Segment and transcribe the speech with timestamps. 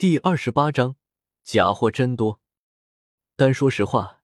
[0.00, 0.96] 第二十八章，
[1.44, 2.40] 假货真多。
[3.36, 4.22] 但说实话，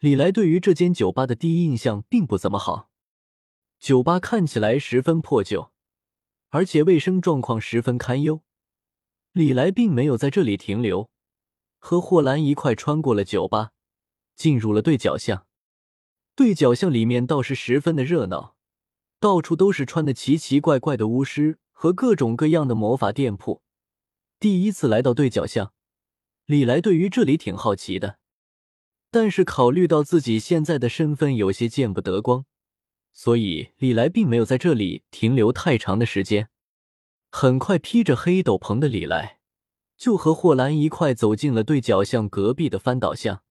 [0.00, 2.90] 李来对于这间酒吧的第一印象并不怎么好。
[3.78, 5.70] 酒吧看起来十分破旧，
[6.48, 8.42] 而且卫生状况十分堪忧。
[9.30, 11.08] 李来并没有在这里停留，
[11.78, 13.70] 和霍兰一块穿过了酒吧，
[14.34, 15.46] 进入了对角巷。
[16.34, 18.56] 对角巷里面倒是十分的热闹，
[19.20, 23.62] 到处都是穿的奇奇怪怪的巫师和各种各样的魔法店铺。
[24.38, 25.72] 第一次来到对角巷，
[26.46, 28.18] 李来对于这里挺好奇的，
[29.10, 32.44] 但是考虑到自己现在的身份有些见不得光，
[33.12, 36.50] 所以李来并没有在这里停留太长的时间。
[37.30, 39.38] 很快，披着黑斗篷的李来
[39.96, 43.42] 就和霍兰一块走进了对角巷隔壁的翻倒巷，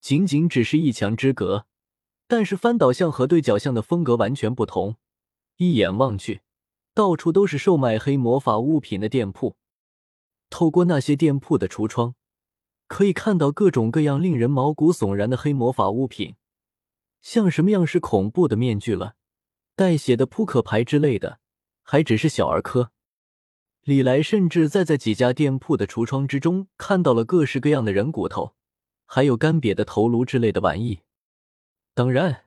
[0.00, 1.66] 仅仅只是一墙之隔，
[2.26, 4.96] 但是翻倒巷和对角巷的风格完全不同，
[5.58, 6.40] 一眼望去，
[6.92, 9.56] 到处都是售卖黑魔法物品的店铺。
[10.50, 12.14] 透过那些店铺的橱窗，
[12.86, 16.36] 可以看到各种各样令人毛骨悚然的黑魔法物品，
[17.20, 19.16] 像什么样式恐怖的面具了、
[19.74, 21.40] 带血的扑克牌之类的，
[21.82, 22.92] 还只是小儿科。
[23.82, 28.54] 李来甚至在在几家店铺的橱窗之中看到了各式各样的人骨头，
[29.06, 31.00] 还有干瘪的头颅之类的玩意。
[31.94, 32.44] 当然，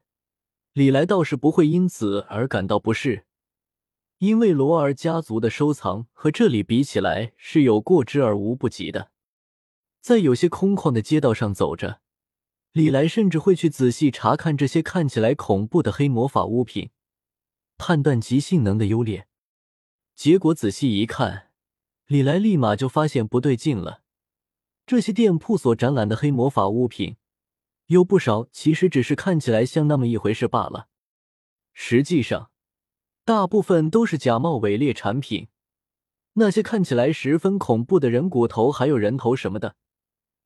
[0.73, 3.25] 李来倒是不会因此而感到不适。
[4.21, 9.09] 因为罗尔家族的收藏和这里比起来是有过之而无不及的，
[9.99, 12.01] 在有些空旷的街道上走着，
[12.71, 16.91] 李来甚至会去仔细查看这些看起来恐怖的黑魔法物品，
[17.79, 19.25] 判断其性能的优劣。
[20.15, 21.49] 结果仔细一看，
[22.05, 24.03] 李来立马就发现不对劲了。
[24.85, 27.15] 这些店铺所展览的黑魔法物品，
[27.87, 30.89] 有不少其实只是看起来像那么一回事罢了，
[31.73, 32.50] 实际上。
[33.23, 35.47] 大部分都是假冒伪劣产品，
[36.33, 39.75] 那些看起来十分恐怖的人骨头，还有人头什么的，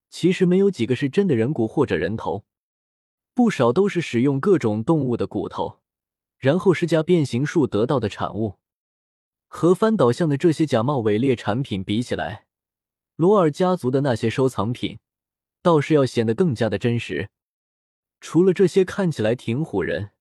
[0.10, 2.44] 其实没有几个是真的人骨或者人头，
[3.34, 5.80] 不少都是使用各种动物的骨头，
[6.38, 8.56] 然后施加变形术得到的产物。
[9.48, 12.46] 和翻倒巷的这些假冒伪劣产品比起来，
[13.16, 15.00] 罗尔家族的那些收藏品
[15.62, 17.30] 倒是要显得更加的真实。
[18.20, 20.12] 除了这些看起来挺唬人。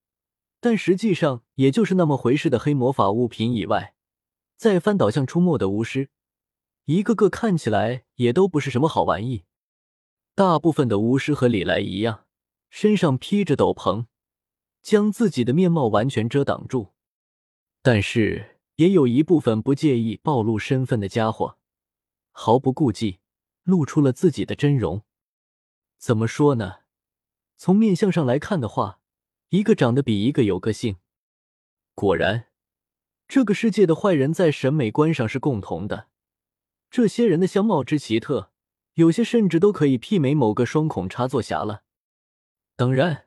[0.65, 3.95] 但实际上也就是那么回事的黑魔法物品以外，
[4.57, 6.09] 再翻倒像出没的巫师，
[6.87, 9.45] 一个个看起来也都不是什么好玩意。
[10.35, 12.25] 大部分的巫师和李来一样，
[12.71, 14.07] 身上披着斗篷，
[14.81, 16.95] 将自己的面貌完全遮挡住。
[17.83, 21.59] 但是也有一部分不介意暴露身份的家伙，
[22.31, 23.21] 毫不顾忌
[23.65, 25.03] 露出了自己的真容。
[25.99, 26.77] 怎么说呢？
[27.59, 29.01] 从面相上来看的话。
[29.51, 30.97] 一个长得比一个有个性，
[31.95, 32.47] 果然，
[33.29, 36.09] 这个世界的坏人在审美观上是共同的。
[36.91, 38.51] 这些人的相貌之奇特，
[38.95, 41.85] 有些甚至都可以媲美某个双孔插座侠了。
[42.75, 43.27] 当然，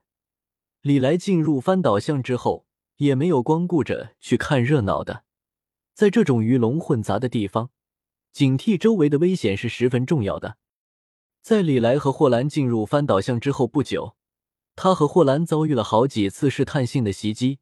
[0.82, 2.66] 李来进入翻倒巷之后，
[2.98, 5.24] 也没有光顾着去看热闹的。
[5.94, 7.72] 在这种鱼龙混杂的地方，
[8.34, 10.58] 警惕周围的危险是十分重要的。
[11.42, 14.17] 在李来和霍兰进入翻倒巷之后不久。
[14.78, 17.58] 他和霍兰遭遇了好几次试探性的袭击，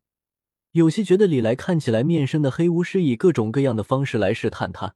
[0.72, 4.96] 有些觉得李来看起来面生的黑巫师以各种各样的方式来试探他，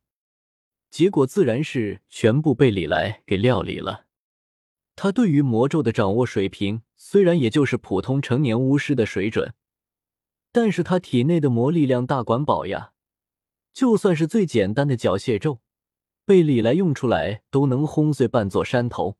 [0.91, 4.05] 结果自然是全部被李来给料理了。
[4.97, 9.53] 他对于魔咒的掌握水平虽然也就是普通成年巫师的水准，
[10.51, 12.91] 但是他体内的魔力量大管饱呀，
[13.71, 15.61] 就算是最简单的缴械咒，
[16.25, 19.17] 被李来用出来都能轰碎半座山头。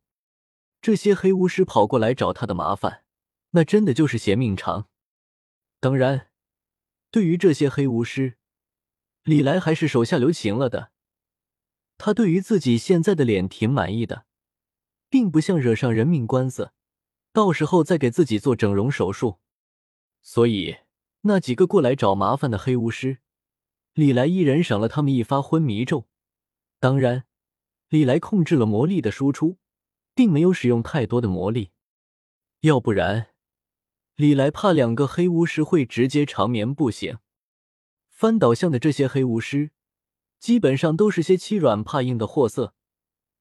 [0.81, 3.03] 这些黑巫师跑过来找他的麻烦，
[3.51, 4.87] 那真的就是嫌命长。
[5.79, 6.29] 当然，
[7.11, 8.37] 对于这些黑巫师，
[9.23, 10.91] 李来还是手下留情了的。
[11.97, 14.25] 他对于自己现在的脸挺满意的，
[15.09, 16.71] 并不像惹上人命官司，
[17.33, 19.39] 到时候再给自己做整容手术。
[20.21, 20.77] 所以，
[21.21, 23.17] 那几个过来找麻烦的黑巫师，
[23.93, 26.07] 李来一人赏了他们一发昏迷咒。
[26.79, 27.25] 当然，
[27.89, 29.57] 李来控制了魔力的输出。
[30.19, 31.71] 并没有使用太多的魔力，
[32.59, 33.27] 要不然
[34.17, 37.19] 李来怕两个黑巫师会直接长眠不醒。
[38.09, 39.71] 翻倒巷的这些黑巫师，
[40.37, 42.73] 基本上都是些欺软怕硬的货色。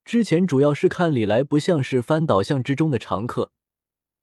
[0.04, 3.50] 之前主要是看李来不像是翻倒巷之中的常客，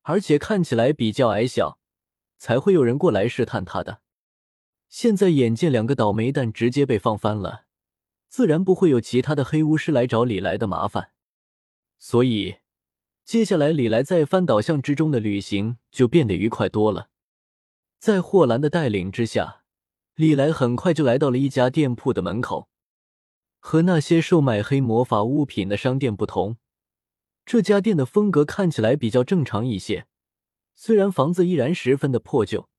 [0.03, 1.77] 而且看起来比较矮小，
[2.37, 3.99] 才会有人过来试探他的。
[4.87, 7.65] 现在眼见两个倒霉蛋直接被放翻了，
[8.29, 11.11] 自然不会有其他的黑巫师来找李来的麻烦。
[11.97, 12.57] 所以，
[13.23, 17.09] 接下来李来在翻倒巷之中的旅行就变得愉快多了。
[17.99, 19.63] 在霍兰的带领之下，
[20.15, 22.69] 李来很快就来到了一家店铺的门口。
[23.59, 26.57] 和那些售卖黑魔法物品的商店不同，
[27.45, 30.05] 这家店的风格看起来比较正常一些。
[30.75, 32.69] 虽然房子依然十分的破旧，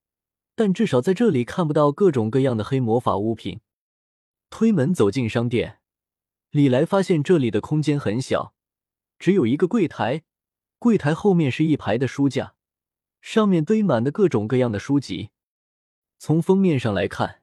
[0.54, 3.60] 但至少在这里看不到各种各样的黑魔法物品。
[4.48, 5.80] 推门走进商店，
[6.50, 8.54] 李来发现这里的空间很小，
[9.18, 10.22] 只有一个柜台，
[10.78, 12.54] 柜台后面是一排的书架，
[13.20, 15.30] 上面堆满的各种各样的书籍。
[16.18, 17.42] 从封面上来看，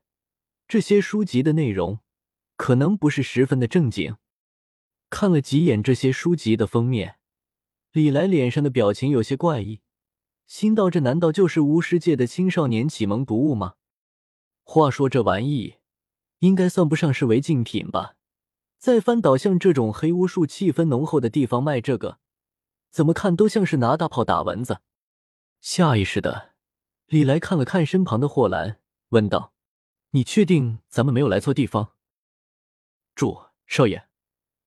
[0.67, 1.99] 这些书籍的内容
[2.55, 4.17] 可能不是十分的正经。
[5.09, 7.17] 看了几眼这些书籍的封面，
[7.91, 9.81] 李来脸上的表情有些怪异，
[10.47, 13.75] 心道：这难道就是巫师界的青少年启蒙读物吗？
[14.63, 15.75] 话说这玩意
[16.39, 18.15] 应该算不上是违禁品吧？
[18.83, 22.19] 在翻倒像这种黑巫术气氛浓厚的地方卖这个，
[22.91, 24.81] 怎么看都像是拿大炮打蚊子。
[25.61, 26.51] 下意识的。
[27.05, 28.81] 李来看了看身旁的霍兰，
[29.11, 29.53] 问道
[30.11, 31.93] ：“你确定咱们没有来错地方
[33.15, 34.09] ？”“主少爷，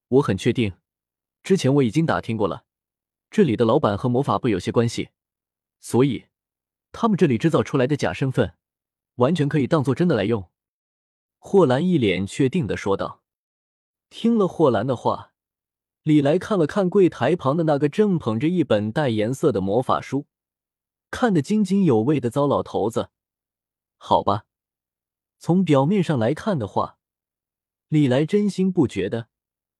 [0.09, 0.73] 我很确定。
[1.43, 2.65] 之前我已经打听过了，
[3.31, 5.11] 这里的老板和魔法部有些关系，
[5.79, 6.29] 所以
[6.91, 8.55] 他们这里制造出来的假身份，
[9.17, 10.49] 完全可以当做真的来用。”
[11.39, 13.25] 霍兰一脸确定的说道。
[14.19, 15.35] 听了霍兰的话，
[16.03, 20.27] 李来看了看柜台旁的那个正捧着一本带颜色的魔法书。
[21.11, 23.11] 看得津津有味的糟老头子，
[23.99, 24.47] 好吧，
[25.39, 26.97] 从表面上来看的话，
[27.89, 29.29] 李来真心不觉得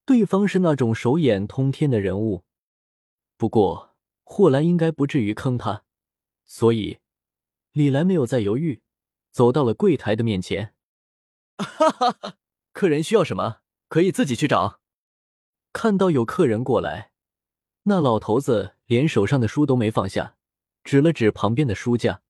[0.05, 2.45] 对方是那种手眼通天的人物。
[3.39, 5.85] 不过霍兰应该不至于坑他，
[6.45, 6.99] 所以
[7.73, 8.83] 李来没有再犹豫，
[9.31, 10.75] 走到了柜台的面前。
[11.57, 12.35] 哈哈哈，
[12.75, 13.63] 客人需要什么
[13.97, 14.83] 可以自己去找。
[15.73, 17.13] 看到有客人过来，
[17.85, 20.37] 那老头子连手上的书都没放下。
[20.85, 22.21] 指了指旁边的书架，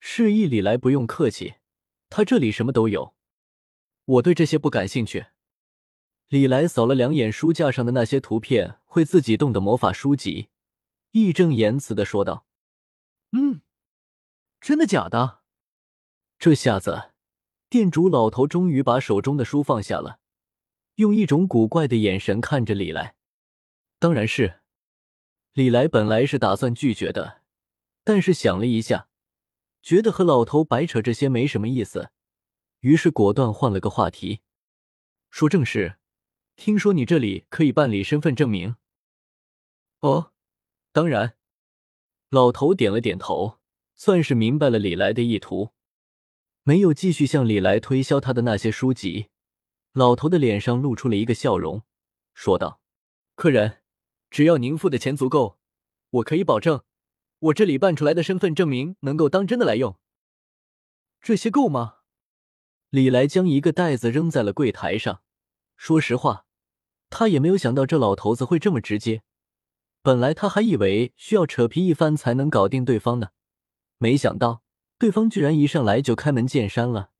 [0.00, 1.56] 示意李来不用客气，
[2.08, 3.14] 他这里什么都有。
[4.06, 5.26] 我对这些不感兴趣。
[6.28, 10.48] 李来扫了两眼书架上的那些图片会自己动的魔法书籍，
[11.10, 12.46] 义正言辞的说道
[13.36, 13.60] ：“嗯，
[14.58, 15.40] 真的假的？”
[16.40, 17.10] 这下子，
[17.68, 20.20] 店主老头终于把手中的书放下了，
[20.98, 23.14] 用一种古怪的眼神看着李来。
[24.00, 24.60] 当然是。
[25.52, 27.42] 李来本来是打算拒绝的。
[28.02, 29.08] 但是想了一下，
[29.82, 32.10] 觉得和老头白扯这些没什么意思，
[32.80, 34.40] 于是果断换了个话题，
[35.30, 35.98] 说正事。
[36.56, 38.76] 听说你这里可以办理身份证明？
[40.00, 40.32] 哦，
[40.90, 41.36] 当然。
[42.30, 43.58] 老头点了点头，
[43.94, 45.70] 算是明白了李来的意图，
[46.64, 49.28] 没有继续向李来推销他的那些书籍。
[49.98, 51.82] 老头的脸上露出了一个笑容，
[52.32, 52.80] 说道
[53.34, 53.78] ：“客人，
[54.30, 55.58] 只要您付的钱足够，
[56.10, 56.84] 我可以保证。”
[57.40, 59.98] 我这里办出来的身份证明能够当真的来用，
[61.20, 61.96] 这些够吗？
[62.90, 65.22] 李来将一个袋子扔在了柜台上。
[65.76, 66.46] 说实话，
[67.10, 69.22] 他也没有想到这老头子会这么直接。
[70.02, 73.30] 本来他还以为需要扯皮一番才能搞定对方呢，
[73.98, 74.62] 没想到
[74.96, 77.10] 对方居然一上来就开门见山了。